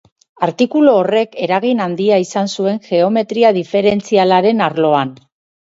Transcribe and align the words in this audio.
Artikulu 0.45 0.93
horrek 1.01 1.37
eragin 1.49 1.83
handia 1.85 2.17
izan 2.25 2.51
zuen 2.55 2.81
geometria 2.89 3.55
diferentzialaren 3.61 4.69
arloan. 4.71 5.17